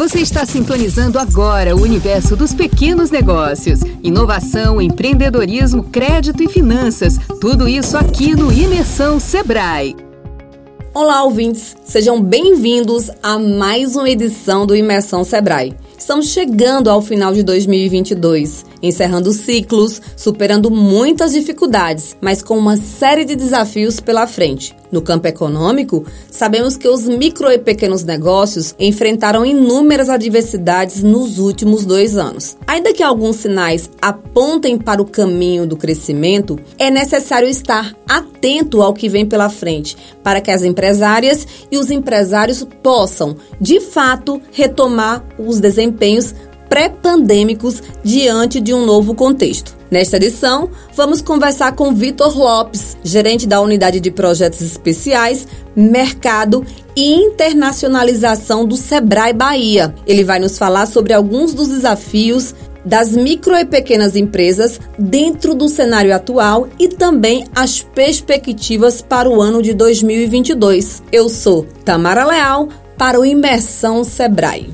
[0.00, 3.80] Você está sintonizando agora o universo dos pequenos negócios.
[4.02, 7.18] Inovação, empreendedorismo, crédito e finanças.
[7.38, 9.94] Tudo isso aqui no Imersão Sebrae.
[10.94, 11.76] Olá, ouvintes!
[11.84, 15.76] Sejam bem-vindos a mais uma edição do Imersão Sebrae.
[15.98, 23.24] Estamos chegando ao final de 2022 encerrando ciclos, superando muitas dificuldades, mas com uma série
[23.24, 24.74] de desafios pela frente.
[24.90, 31.84] No campo econômico, sabemos que os micro e pequenos negócios enfrentaram inúmeras adversidades nos últimos
[31.84, 32.56] dois anos.
[32.66, 38.92] Ainda que alguns sinais apontem para o caminho do crescimento, é necessário estar atento ao
[38.92, 45.24] que vem pela frente para que as empresárias e os empresários possam, de fato, retomar
[45.38, 46.34] os desempenhos
[46.70, 49.76] pré-pandêmicos diante de um novo contexto.
[49.90, 57.12] Nesta edição, vamos conversar com Vitor Lopes, gerente da Unidade de Projetos Especiais, Mercado e
[57.12, 59.92] Internacionalização do Sebrae Bahia.
[60.06, 65.68] Ele vai nos falar sobre alguns dos desafios das micro e pequenas empresas dentro do
[65.68, 71.02] cenário atual e também as perspectivas para o ano de 2022.
[71.10, 74.70] Eu sou Tamara Leal para o Imersão Sebrae.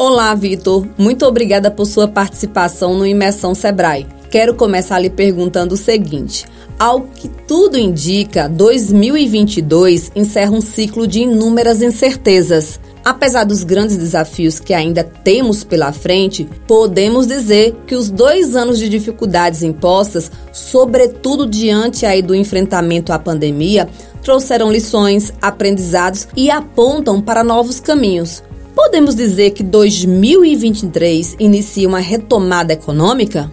[0.00, 0.86] Olá, Vitor.
[0.96, 4.06] Muito obrigada por sua participação no Imersão Sebrae.
[4.30, 6.46] Quero começar lhe perguntando o seguinte:
[6.78, 12.78] ao que tudo indica, 2022 encerra um ciclo de inúmeras incertezas.
[13.04, 18.78] Apesar dos grandes desafios que ainda temos pela frente, podemos dizer que os dois anos
[18.78, 23.88] de dificuldades impostas, sobretudo diante aí do enfrentamento à pandemia,
[24.22, 28.44] trouxeram lições, aprendizados e apontam para novos caminhos.
[28.78, 33.50] Podemos dizer que 2023 inicia uma retomada econômica?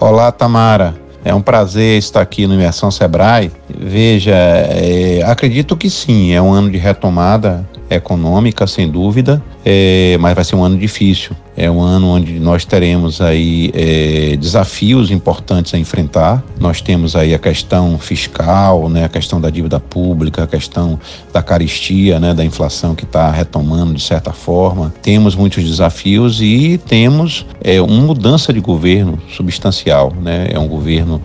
[0.00, 0.94] Olá, Tamara.
[1.22, 3.52] É um prazer estar aqui no Imersão Sebrae.
[3.68, 10.34] Veja, é, acredito que sim, é um ano de retomada econômica, sem dúvida, é, mas
[10.34, 11.36] vai ser um ano difícil.
[11.62, 16.42] É um ano onde nós teremos aí é, desafios importantes a enfrentar.
[16.58, 20.98] Nós temos aí a questão fiscal, né, a questão da dívida pública, a questão
[21.34, 24.90] da caristia, né, da inflação que está retomando de certa forma.
[25.02, 30.14] Temos muitos desafios e temos é, uma mudança de governo substancial.
[30.18, 30.48] Né?
[30.50, 31.20] É um governo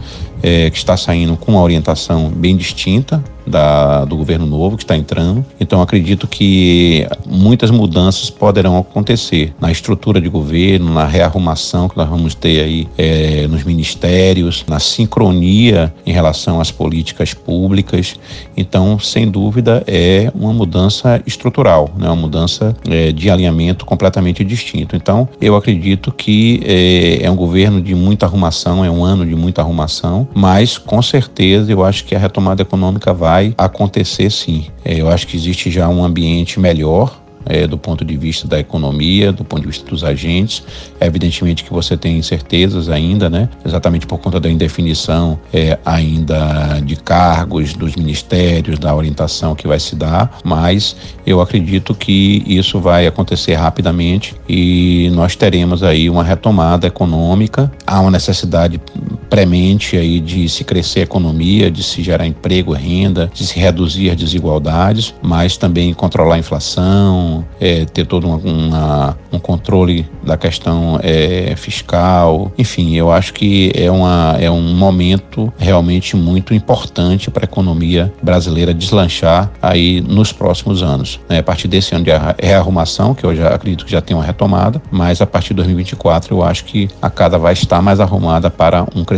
[0.45, 4.95] é, que está saindo com uma orientação bem distinta da, do governo novo que está
[4.95, 5.45] entrando.
[5.59, 12.09] Então acredito que muitas mudanças poderão acontecer na estrutura de governo, na rearrumação que nós
[12.09, 18.15] vamos ter aí é, nos ministérios, na sincronia em relação às políticas públicas.
[18.57, 22.07] Então, sem dúvida, é uma mudança estrutural, né?
[22.07, 24.95] uma mudança é, de alinhamento completamente distinto.
[24.95, 29.35] Então, eu acredito que é, é um governo de muita arrumação, é um ano de
[29.35, 34.67] muita arrumação, mas com certeza eu acho que a retomada econômica vai acontecer sim.
[34.83, 38.59] É, eu acho que existe já um ambiente melhor é, do ponto de vista da
[38.59, 40.63] economia, do ponto de vista dos agentes.
[40.99, 43.47] É evidentemente que você tem incertezas ainda, né?
[43.63, 49.79] Exatamente por conta da indefinição é, ainda de cargos dos ministérios, da orientação que vai
[49.79, 56.23] se dar, mas eu acredito que isso vai acontecer rapidamente e nós teremos aí uma
[56.23, 57.71] retomada econômica.
[57.85, 58.81] Há uma necessidade
[59.29, 64.09] premente aí de se crescer a economia, de se gerar emprego, renda, de se reduzir
[64.09, 70.37] as desigualdades, mas também controlar a inflação, é, ter todo uma, uma, um controle da
[70.37, 72.51] questão é, fiscal.
[72.57, 78.13] Enfim, eu acho que é, uma, é um momento realmente muito importante para a economia
[78.21, 81.19] brasileira deslanchar aí nos próximos anos.
[81.29, 81.39] Né?
[81.39, 84.81] A partir desse ano de rearrumação, que eu já acredito que já tem uma retomada,
[84.91, 88.85] mas a partir de 2024 eu acho que a cada vai estar mais arrumada para
[88.95, 89.14] um crescimento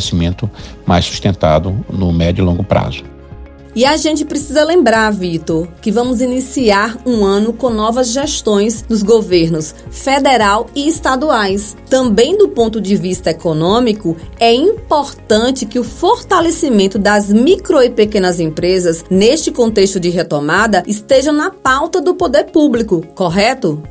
[0.85, 3.03] mais sustentado no médio e longo prazo.
[3.78, 9.03] E a gente precisa lembrar, Vitor, que vamos iniciar um ano com novas gestões dos
[9.03, 11.78] governos federal e estaduais.
[11.88, 18.40] Também do ponto de vista econômico, é importante que o fortalecimento das micro e pequenas
[18.40, 23.83] empresas neste contexto de retomada esteja na pauta do poder público, correto?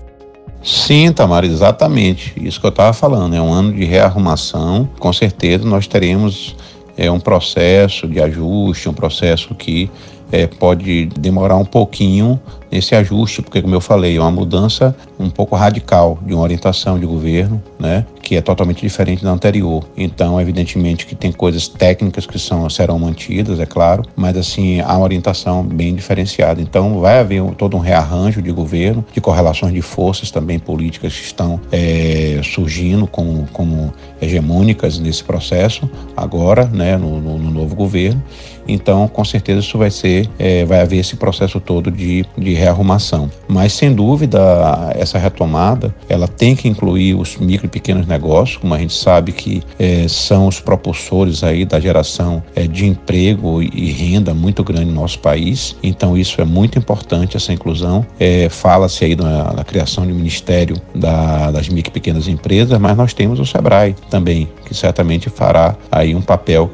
[0.67, 2.35] Sim, Tamara, exatamente.
[2.37, 3.37] Isso que eu estava falando.
[3.37, 4.89] É um ano de rearrumação.
[4.99, 6.57] Com certeza nós teremos
[6.97, 9.89] é um processo de ajuste, um processo que
[10.33, 12.41] é, pode demorar um pouquinho
[12.71, 16.99] nesse ajuste, porque, como eu falei, é uma mudança um pouco radical de uma orientação
[16.99, 19.85] de governo, né, que é totalmente diferente da anterior.
[19.97, 24.95] Então, evidentemente que tem coisas técnicas que são, serão mantidas, é claro, mas, assim, há
[24.95, 26.61] uma orientação bem diferenciada.
[26.61, 31.25] Então, vai haver todo um rearranjo de governo, de correlações de forças também políticas que
[31.25, 38.23] estão é, surgindo como, como hegemônicas nesse processo, agora, né, no, no, no novo governo
[38.69, 43.31] Então, com certeza, isso vai ser, é, vai haver esse processo todo de, de rearrumação.
[43.49, 44.39] Mas, sem dúvida,
[44.95, 49.33] essa retomada, ela tem que incluir os micro e pequenos negócios, como a gente sabe
[49.33, 54.87] que é, são os propulsores aí da geração é, de emprego e renda muito grande
[54.87, 55.77] no nosso país.
[55.83, 58.05] Então, isso é muito importante, essa inclusão.
[58.19, 62.79] É, Fala-se aí na, na, criação de um ministério da, das micro e pequenas empresas,
[62.79, 66.71] mas nós temos o SEBRAE também, que certamente fará aí um papel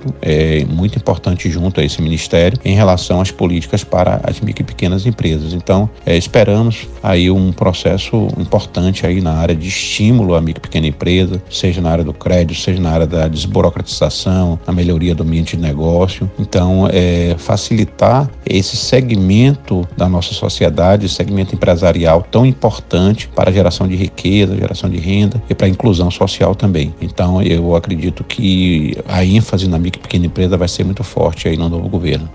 [0.69, 5.07] muito importante junto a esse ministério em relação às políticas para as micro e pequenas
[5.07, 5.53] empresas.
[5.53, 5.72] Então,
[6.05, 10.87] é, esperamos aí um processo importante aí na área de estímulo à micro e pequena
[10.87, 15.57] empresa, seja na área do crédito, seja na área da desburocratização, na melhoria do ambiente
[15.57, 16.31] de negócio.
[16.39, 23.87] Então, é, facilitar esse segmento da nossa sociedade, segmento empresarial tão importante para a geração
[23.89, 26.95] de riqueza, geração de renda e para a inclusão social também.
[27.01, 31.49] Então, eu acredito que a ênfase na micro e pequena empresa vai ser muito forte
[31.49, 32.29] aí no novo governo.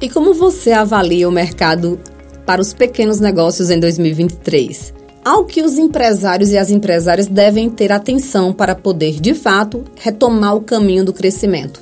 [0.00, 1.98] E como você avalia o mercado
[2.48, 4.94] para os pequenos negócios em 2023?
[5.22, 10.56] Ao que os empresários e as empresárias devem ter atenção para poder, de fato, retomar
[10.56, 11.78] o caminho do crescimento?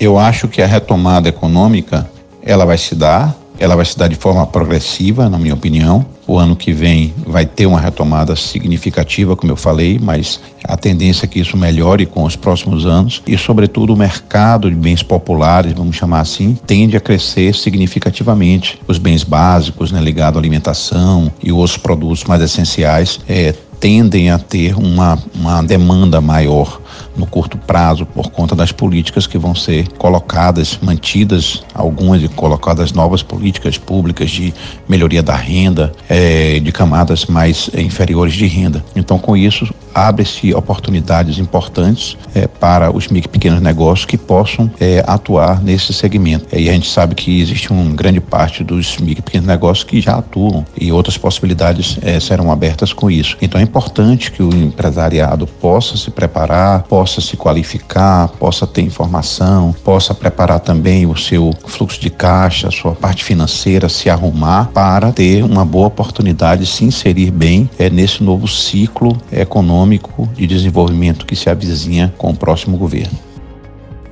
[0.00, 2.08] Eu acho que a retomada econômica
[2.42, 6.04] ela vai se dar ela vai se dar de forma progressiva, na minha opinião.
[6.26, 11.24] O ano que vem vai ter uma retomada significativa, como eu falei, mas a tendência
[11.24, 15.72] é que isso melhore com os próximos anos e, sobretudo, o mercado de bens populares,
[15.72, 18.80] vamos chamar assim, tende a crescer significativamente.
[18.88, 24.38] Os bens básicos, né, ligados à alimentação e outros produtos mais essenciais, é, tendem a
[24.38, 26.80] ter uma, uma demanda maior
[27.16, 32.92] no curto prazo por conta das políticas que vão ser colocadas, mantidas algumas e colocadas
[32.92, 34.52] novas políticas públicas de
[34.88, 38.84] melhoria da renda é, de camadas mais inferiores de renda.
[38.94, 45.02] Então, com isso, abre-se oportunidades importantes é, para os micro pequenos negócios que possam é,
[45.06, 46.46] atuar nesse segmento.
[46.54, 50.16] E a gente sabe que existe uma grande parte dos micro pequenos negócios que já
[50.16, 53.38] atuam e outras possibilidades é, serão abertas com isso.
[53.40, 59.74] Então é importante que o empresariado possa se preparar, possa se qualificar, possa ter informação,
[59.82, 65.10] possa preparar também o seu fluxo de caixa, a sua parte financeira, se arrumar para
[65.12, 70.46] ter uma boa oportunidade de se inserir bem é, nesse novo ciclo econômico econômico de
[70.46, 73.18] desenvolvimento que se avizinha com o próximo governo.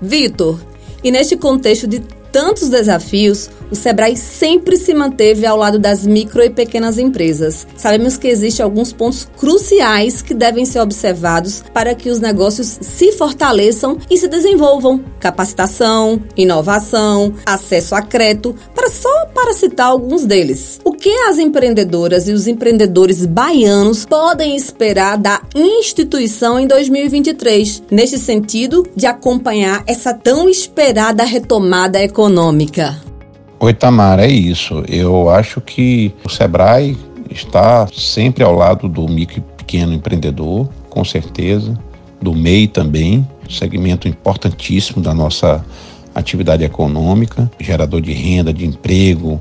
[0.00, 0.60] Vitor,
[1.02, 2.00] e neste contexto de
[2.30, 7.66] tantos desafios, o Sebrae sempre se manteve ao lado das micro e pequenas empresas.
[7.76, 13.10] Sabemos que existem alguns pontos cruciais que devem ser observados para que os negócios se
[13.10, 20.78] fortaleçam e se desenvolvam: capacitação, inovação, acesso a crédito, para só para citar alguns deles.
[20.84, 28.18] O que as empreendedoras e os empreendedores baianos podem esperar da instituição em 2023, neste
[28.18, 33.13] sentido de acompanhar essa tão esperada retomada econômica?
[33.64, 34.84] Oi, Tamara, é isso.
[34.86, 36.98] Eu acho que o Sebrae
[37.30, 41.74] está sempre ao lado do micro e pequeno empreendedor, com certeza,
[42.20, 45.64] do MEI também, segmento importantíssimo da nossa
[46.14, 49.40] atividade econômica, gerador de renda, de emprego,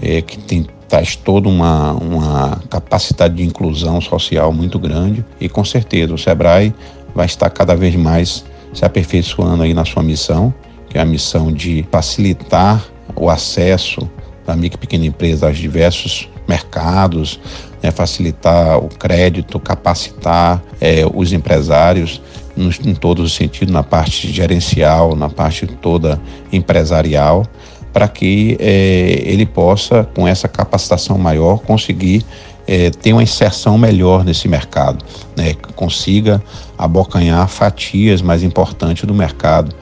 [0.00, 5.24] é, que tem traz toda uma, uma capacidade de inclusão social muito grande.
[5.40, 6.72] E com certeza o Sebrae
[7.12, 10.54] vai estar cada vez mais se aperfeiçoando aí na sua missão
[10.88, 12.82] que é a missão de facilitar
[13.16, 14.08] o acesso
[14.46, 17.40] da micro e pequena empresa aos diversos mercados,
[17.82, 22.22] né, facilitar o crédito, capacitar é, os empresários
[22.56, 26.20] em todos os sentidos, na parte gerencial, na parte toda
[26.52, 27.44] empresarial,
[27.92, 32.24] para que é, ele possa, com essa capacitação maior, conseguir
[32.66, 35.04] é, ter uma inserção melhor nesse mercado,
[35.36, 36.42] né, consiga
[36.78, 39.74] abocanhar fatias mais importantes do mercado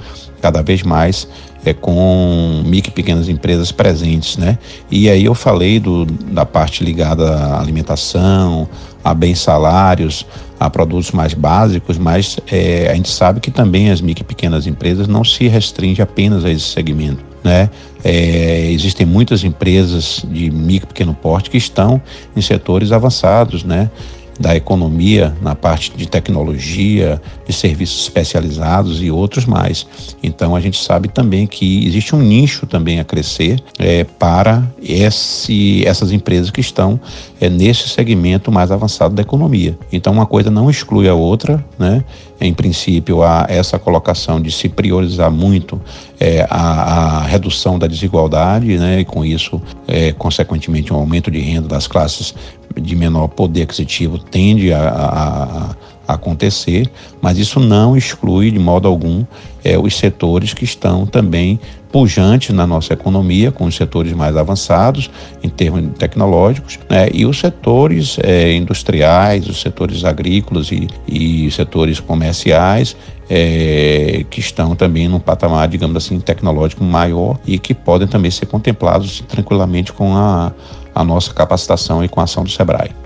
[0.45, 1.27] cada vez mais
[1.65, 4.59] é, com micro e pequenas empresas presentes, né?
[4.91, 8.69] E aí eu falei do, da parte ligada à alimentação,
[9.03, 10.27] a bens salários,
[10.61, 14.67] a produtos mais básicos, mas é, a gente sabe que também as micro e pequenas
[14.67, 17.25] empresas não se restringe apenas a esse segmento.
[17.43, 17.71] Né?
[18.05, 22.03] É, existem muitas empresas de micro e pequeno porte que estão
[22.37, 23.91] em setores avançados, né?
[24.39, 29.87] Da economia na parte de tecnologia, de serviços especializados e outros mais.
[30.23, 35.87] Então a gente sabe também que existe um nicho também a crescer é, para esse,
[35.87, 37.01] essas empresas que estão
[37.41, 39.79] é, nesse segmento mais avançado da economia.
[39.93, 42.05] Então uma coisa não exclui a outra, né?
[42.41, 45.81] Em princípio, há essa colocação de se priorizar muito
[46.19, 49.01] é, a, a, redução da desigualdade, né?
[49.01, 52.35] E com isso, é, consequentemente, um aumento de renda das classes
[52.81, 54.89] de menor poder aquisitivo tende a,
[56.07, 56.91] a, acontecer,
[57.21, 59.25] mas isso não exclui de modo algum
[59.63, 61.59] é, os setores que estão também
[61.91, 65.09] pujantes na nossa economia, com os setores mais avançados
[65.43, 72.01] em termos tecnológicos, né, e os setores é, industriais, os setores agrícolas e, e setores
[72.01, 72.97] comerciais,
[73.31, 78.47] é, que estão também num patamar, digamos assim, tecnológico maior e que podem também ser
[78.47, 80.53] contemplados tranquilamente com a,
[80.95, 83.05] a nossa capacitação e com a ação do SEBRAE.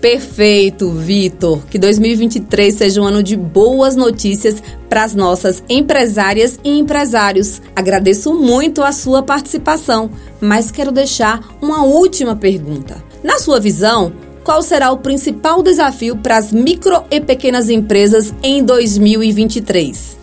[0.00, 1.66] Perfeito, Vitor.
[1.66, 7.60] Que 2023 seja um ano de boas notícias para as nossas empresárias e empresários.
[7.74, 13.02] Agradeço muito a sua participação, mas quero deixar uma última pergunta.
[13.24, 14.12] Na sua visão,
[14.44, 20.15] qual será o principal desafio para as micro e pequenas empresas em 2023?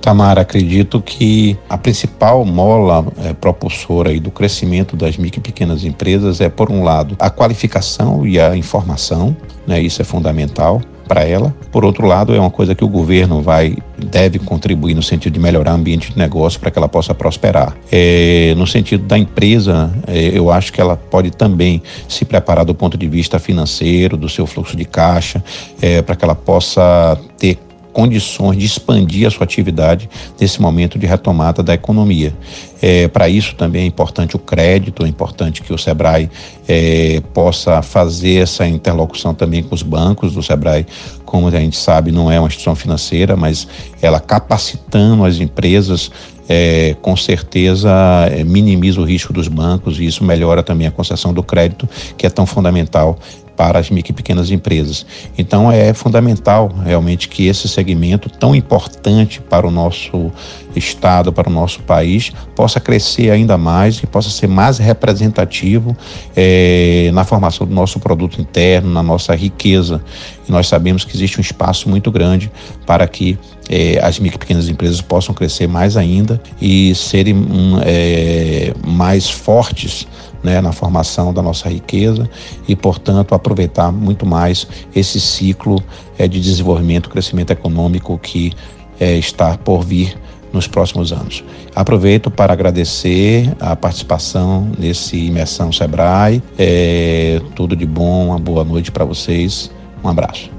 [0.00, 5.84] Tamara, acredito que a principal mola é, propulsora aí do crescimento das micro e pequenas
[5.84, 11.24] empresas é, por um lado, a qualificação e a informação, né, isso é fundamental para
[11.24, 11.54] ela.
[11.72, 15.40] Por outro lado, é uma coisa que o governo vai deve contribuir no sentido de
[15.40, 17.74] melhorar o ambiente de negócio para que ela possa prosperar.
[17.90, 22.74] É, no sentido da empresa, é, eu acho que ela pode também se preparar do
[22.74, 25.42] ponto de vista financeiro, do seu fluxo de caixa,
[25.80, 27.58] é, para que ela possa ter
[27.98, 30.08] condições de expandir a sua atividade
[30.40, 32.32] nesse momento de retomada da economia.
[32.80, 36.30] É, Para isso também é importante o crédito, é importante que o Sebrae
[36.68, 40.36] é, possa fazer essa interlocução também com os bancos.
[40.36, 40.86] O Sebrae,
[41.24, 43.66] como a gente sabe, não é uma instituição financeira, mas
[44.00, 46.08] ela capacitando as empresas
[46.48, 47.90] é, com certeza
[48.30, 52.24] é, minimiza o risco dos bancos e isso melhora também a concessão do crédito, que
[52.24, 53.18] é tão fundamental
[53.58, 55.04] para as micro e pequenas empresas.
[55.36, 60.30] Então é fundamental realmente que esse segmento tão importante para o nosso
[60.76, 65.96] estado, para o nosso país, possa crescer ainda mais e possa ser mais representativo
[66.36, 70.00] é, na formação do nosso produto interno, na nossa riqueza.
[70.48, 72.52] E nós sabemos que existe um espaço muito grande
[72.86, 73.36] para que
[73.68, 79.28] é, as micro e pequenas empresas possam crescer mais ainda e serem um, é, mais
[79.28, 80.06] fortes
[80.42, 82.28] né, na formação da nossa riqueza
[82.66, 85.82] e, portanto, aproveitar muito mais esse ciclo
[86.18, 88.52] é, de desenvolvimento, crescimento econômico que
[89.00, 90.16] é, está por vir
[90.52, 91.44] nos próximos anos.
[91.74, 96.42] Aproveito para agradecer a participação nesse Imersão Sebrae.
[96.58, 99.70] É, tudo de bom, uma boa noite para vocês.
[100.02, 100.50] Um abraço.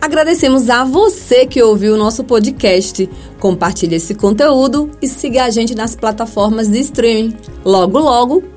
[0.00, 3.08] Agradecemos a você que ouviu o nosso podcast.
[3.40, 7.36] Compartilhe esse conteúdo e siga a gente nas plataformas de streaming.
[7.64, 8.44] Logo, logo,